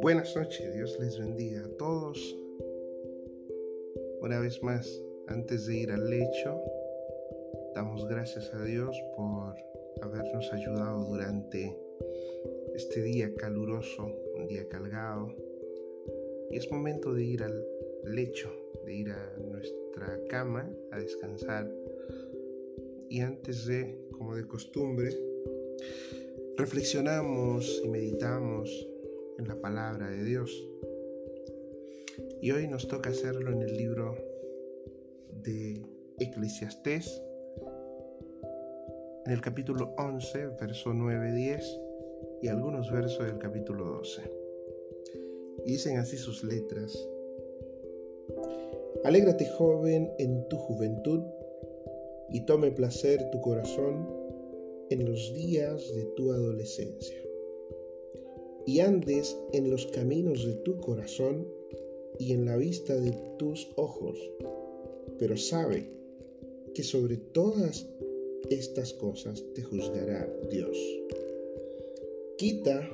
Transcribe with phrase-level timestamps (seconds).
[0.00, 2.36] Buenas noches, Dios les bendiga a todos.
[4.20, 6.60] Una vez más, antes de ir al lecho,
[7.74, 9.56] damos gracias a Dios por
[10.02, 11.76] habernos ayudado durante
[12.74, 14.06] este día caluroso,
[14.36, 15.34] un día cargado.
[16.50, 17.66] Y es momento de ir al
[18.04, 18.50] lecho,
[18.84, 21.72] de ir a nuestra cama a descansar.
[23.08, 25.10] Y antes de, como de costumbre,
[26.56, 28.88] reflexionamos y meditamos
[29.38, 30.68] en la palabra de Dios.
[32.40, 34.16] Y hoy nos toca hacerlo en el libro
[35.42, 35.82] de
[36.18, 37.22] Eclesiastés,
[39.26, 41.62] en el capítulo 11, verso 9-10
[42.42, 44.22] y algunos versos del capítulo 12.
[45.66, 46.96] Y dicen así sus letras.
[49.04, 51.22] Alégrate joven en tu juventud
[52.30, 54.08] y tome placer tu corazón
[54.90, 57.16] en los días de tu adolescencia
[58.66, 61.46] y andes en los caminos de tu corazón
[62.18, 64.18] y en la vista de tus ojos.
[65.18, 65.88] Pero sabe
[66.74, 67.86] que sobre todas
[68.50, 70.76] estas cosas te juzgará Dios.
[72.36, 72.90] Quita,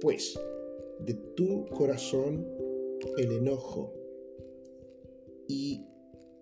[0.00, 0.40] pues,
[1.04, 2.46] de tu corazón
[3.18, 3.94] el enojo
[5.48, 5.86] y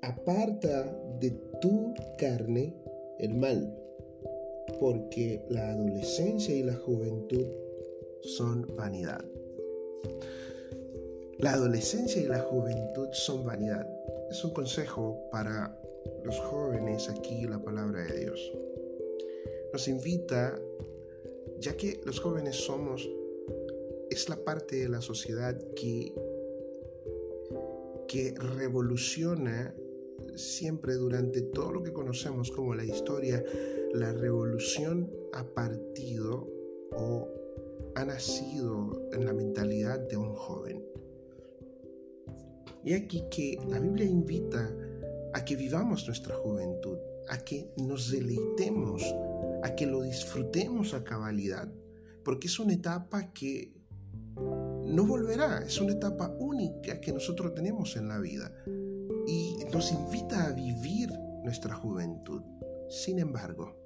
[0.03, 1.31] aparta de
[1.61, 2.75] tu carne
[3.19, 3.75] el mal,
[4.81, 7.47] porque la adolescencia y la juventud
[8.23, 9.25] son vanidad.
[11.39, 13.87] La adolescencia y la juventud son vanidad.
[14.31, 15.81] Es un consejo para
[16.25, 18.53] los jóvenes aquí la palabra de Dios.
[19.73, 20.59] Nos invita,
[21.59, 23.09] ya que los jóvenes somos,
[24.11, 26.13] es la parte de la sociedad que,
[28.09, 29.75] que revoluciona
[30.39, 33.45] siempre durante todo lo que conocemos como la historia,
[33.93, 36.49] la revolución ha partido
[36.97, 37.29] o
[37.95, 40.85] ha nacido en la mentalidad de un joven.
[42.85, 44.75] Y aquí que la Biblia invita
[45.35, 46.97] a que vivamos nuestra juventud,
[47.29, 49.03] a que nos deleitemos,
[49.63, 51.69] a que lo disfrutemos a cabalidad,
[52.25, 53.75] porque es una etapa que
[54.37, 58.53] no volverá, es una etapa única que nosotros tenemos en la vida
[59.73, 61.11] nos invita a vivir
[61.45, 62.43] nuestra juventud.
[62.89, 63.77] Sin embargo,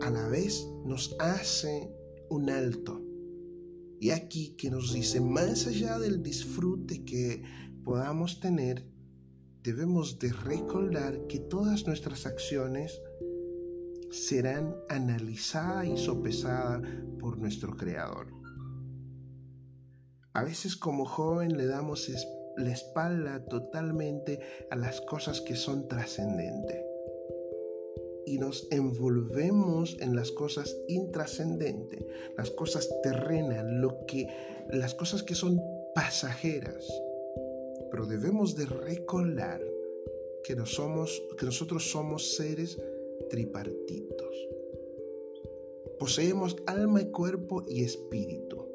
[0.00, 1.94] a la vez nos hace
[2.28, 3.00] un alto.
[4.00, 7.42] Y aquí que nos dice, más allá del disfrute que
[7.84, 8.86] podamos tener,
[9.62, 13.00] debemos de recordar que todas nuestras acciones
[14.10, 16.82] serán analizadas y sopesadas
[17.18, 18.28] por nuestro Creador.
[20.34, 22.08] A veces como joven le damos
[22.56, 24.40] la espalda totalmente
[24.70, 26.92] a las cosas que son trascendentes
[28.26, 32.04] y nos envolvemos en las cosas intrascendentes,
[32.36, 34.28] las cosas terrenas, lo que,
[34.70, 35.60] las cosas que son
[35.94, 36.88] pasajeras.
[37.90, 39.60] Pero debemos de recordar
[40.44, 42.78] que, somos, que nosotros somos seres
[43.28, 44.48] tripartitos.
[45.98, 48.71] Poseemos alma, cuerpo y espíritu.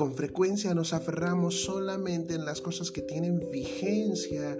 [0.00, 4.56] Con frecuencia nos aferramos solamente en las cosas que tienen vigencia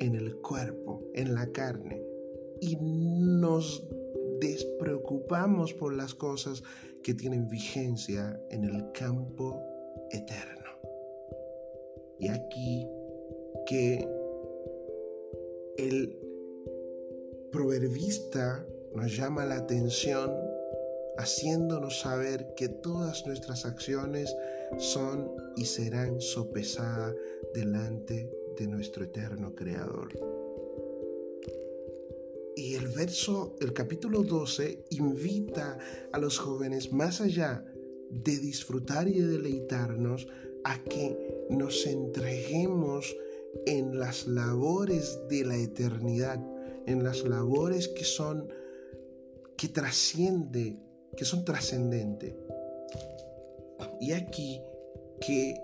[0.00, 2.02] en el cuerpo, en la carne
[2.60, 3.86] y nos
[4.40, 6.64] despreocupamos por las cosas
[7.04, 9.62] que tienen vigencia en el campo
[10.10, 10.70] eterno.
[12.18, 12.84] Y aquí
[13.66, 14.08] que
[15.78, 16.18] el
[17.52, 20.32] proverbista nos llama la atención
[21.16, 24.34] haciéndonos saber que todas nuestras acciones
[24.78, 27.14] son y serán sopesadas
[27.54, 30.08] delante de nuestro eterno Creador.
[32.56, 35.78] Y el verso, el capítulo 12, invita
[36.12, 37.64] a los jóvenes más allá
[38.10, 40.26] de disfrutar y de deleitarnos
[40.64, 43.16] a que nos entreguemos
[43.66, 46.40] en las labores de la eternidad,
[46.86, 48.48] en las labores que son
[49.56, 50.78] que trasciende,
[51.16, 52.34] que son trascendentes.
[54.00, 54.60] Y aquí
[55.20, 55.54] que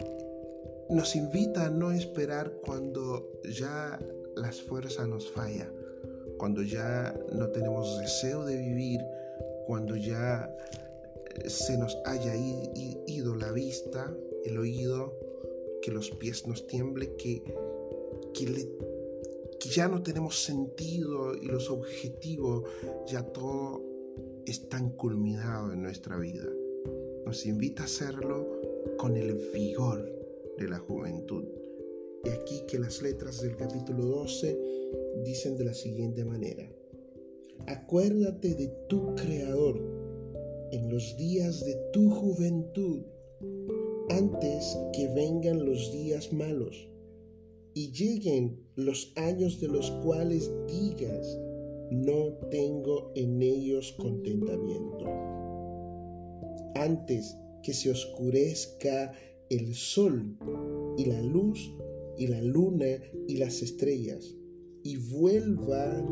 [0.91, 3.99] nos invita a no esperar cuando ya
[4.37, 5.87] las fuerzas nos fallan
[6.37, 9.01] cuando ya no tenemos deseo de vivir,
[9.67, 10.55] cuando ya
[11.35, 12.35] eh, se nos haya
[13.07, 15.15] ido la vista, el oído,
[15.83, 17.43] que los pies nos tiemblen, que,
[18.35, 18.69] que,
[19.71, 22.65] ya no tenemos sentido y los objetivos,
[23.07, 23.83] ya todo
[24.47, 26.45] están culminados en nuestra vida.
[27.27, 28.47] Nos invita a hacerlo
[28.99, 30.09] con el vigor
[30.59, 31.45] de la juventud.
[32.25, 34.57] Y aquí que las letras del capítulo 12
[35.25, 36.71] dicen de la siguiente manera.
[37.67, 39.77] Acuérdate de tu Creador
[40.71, 43.03] en los días de tu juventud,
[44.09, 46.89] antes que vengan los días malos
[47.75, 51.37] y lleguen los años de los cuales digas,
[51.91, 55.36] no tengo en ellos contentamiento.
[56.77, 59.13] Antes que se oscurezca
[59.51, 60.37] el sol
[60.97, 61.73] y la luz
[62.19, 62.87] y la luna
[63.29, 64.35] y las estrellas
[64.83, 66.07] y vuelvan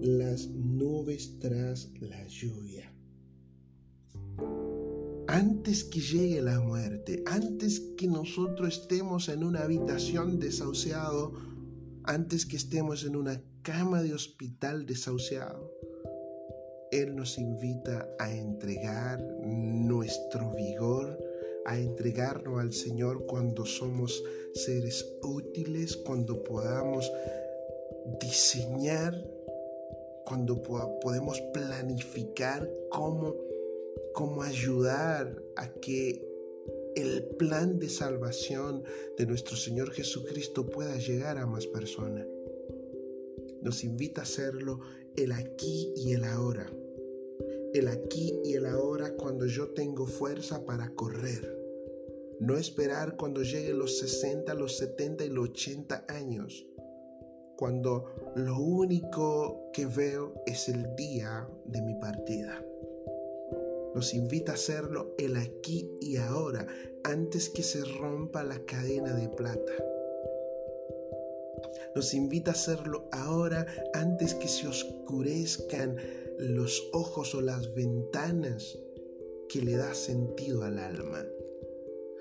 [0.00, 2.92] las nubes tras la lluvia.
[5.26, 11.34] Antes que llegue la muerte, antes que nosotros estemos en una habitación desahuciado,
[12.04, 15.77] antes que estemos en una cama de hospital desahuciado,
[16.90, 21.18] Él nos invita a entregar nuestro vigor,
[21.66, 24.24] a entregarnos al Señor cuando somos
[24.54, 27.10] seres útiles, cuando podamos
[28.20, 29.14] diseñar,
[30.24, 33.34] cuando podemos planificar cómo,
[34.14, 36.26] cómo ayudar a que
[36.96, 38.82] el plan de salvación
[39.16, 42.26] de nuestro Señor Jesucristo pueda llegar a más personas.
[43.62, 44.80] Nos invita a hacerlo
[45.16, 46.70] el aquí y el ahora.
[47.74, 51.54] El aquí y el ahora cuando yo tengo fuerza para correr.
[52.40, 56.66] No esperar cuando llegue los 60, los 70 y los 80 años.
[57.56, 62.64] Cuando lo único que veo es el día de mi partida.
[63.94, 66.66] Nos invita a hacerlo el aquí y ahora,
[67.04, 69.72] antes que se rompa la cadena de plata.
[71.94, 75.96] Nos invita a hacerlo ahora, antes que se oscurezcan
[76.38, 78.78] los ojos o las ventanas
[79.48, 81.24] que le da sentido al alma.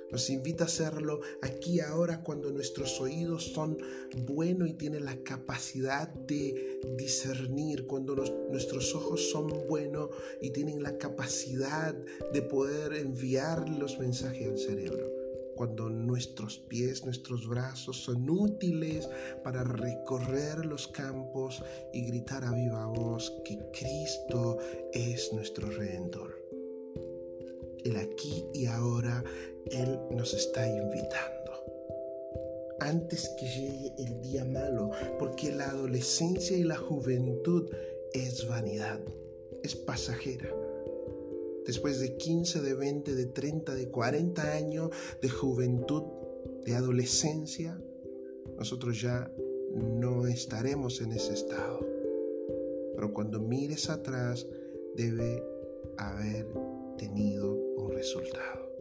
[0.10, 3.78] Nos invita a hacerlo aquí ahora cuando nuestros oídos son
[4.26, 8.16] buenos y tienen la capacidad de discernir, cuando
[8.50, 10.10] nuestros ojos son buenos
[10.42, 11.94] y tienen la capacidad
[12.32, 15.17] de poder enviar los mensajes al cerebro.
[15.58, 19.10] Cuando nuestros pies, nuestros brazos son útiles
[19.44, 21.62] para recorrer los campos
[21.92, 24.60] y gritar a viva voz que Cristo
[24.94, 26.48] es nuestro redentor
[27.88, 29.24] el aquí y ahora
[29.72, 31.34] Él nos está invitando.
[32.80, 37.70] Antes que llegue el día malo, porque la adolescencia y la juventud
[38.14, 39.00] es vanidad,
[39.64, 40.50] es pasajera.
[41.68, 44.90] Después de 15, de 20, de 30, de 40 años
[45.22, 46.04] de juventud,
[46.64, 47.78] de adolescencia,
[48.58, 49.30] nosotros ya
[49.76, 51.86] no estaremos en ese estado.
[52.96, 54.48] Pero cuando mires atrás,
[54.96, 55.44] debe
[55.98, 56.48] haber
[56.98, 58.72] tenido un resultado.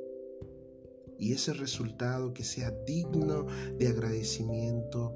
[1.19, 3.47] Y ese resultado que sea digno
[3.79, 5.12] de agradecimiento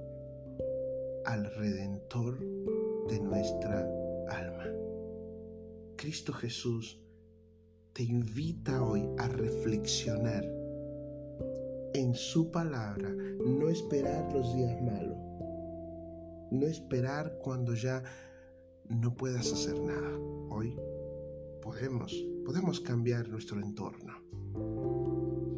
[1.24, 2.40] al Redentor
[3.08, 3.88] de nuestra
[4.28, 4.66] alma.
[5.96, 6.99] Cristo Jesús
[8.00, 10.42] te invita hoy a reflexionar
[11.92, 15.18] en su palabra, no esperar los días malos,
[16.50, 18.02] no esperar cuando ya
[18.88, 20.16] no puedas hacer nada.
[20.48, 20.74] Hoy
[21.60, 22.14] podemos
[22.46, 24.14] Podemos cambiar nuestro entorno.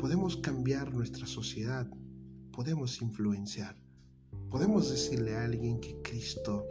[0.00, 1.86] Podemos cambiar nuestra sociedad.
[2.50, 3.76] Podemos influenciar.
[4.50, 6.66] Podemos decirle a alguien que Cristo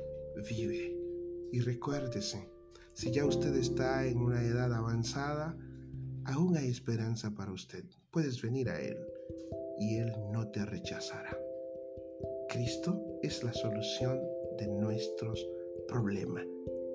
[0.50, 0.98] vive.
[1.54, 2.50] Y recuérdese,
[2.94, 5.58] si ya usted está en una edad avanzada,
[6.26, 7.84] aún hay esperanza para usted.
[8.12, 8.98] Puedes venir a Él
[9.80, 11.38] y Él no te rechazará.
[12.50, 14.20] Cristo es la solución
[14.58, 15.48] de nuestros
[15.88, 16.46] problemas.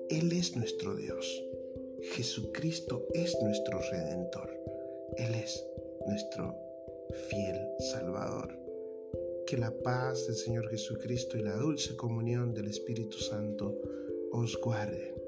[0.09, 1.43] Él es nuestro Dios.
[2.13, 4.49] Jesucristo es nuestro redentor.
[5.17, 5.65] Él es
[6.05, 6.55] nuestro
[7.29, 7.59] fiel
[7.91, 8.57] Salvador.
[9.47, 13.75] Que la paz del Señor Jesucristo y la dulce comunión del Espíritu Santo
[14.31, 15.26] os guarde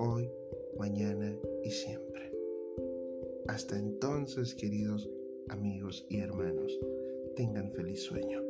[0.00, 0.32] hoy,
[0.78, 2.32] mañana y siempre.
[3.48, 5.10] Hasta entonces, queridos
[5.50, 6.78] amigos y hermanos,
[7.36, 8.49] tengan feliz sueño.